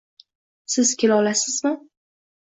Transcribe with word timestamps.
Siz 0.75 0.93
kelaolasizmi? 1.03 1.73